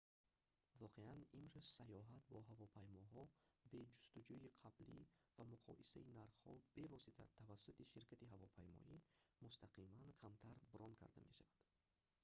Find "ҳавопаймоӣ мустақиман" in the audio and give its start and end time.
8.33-10.09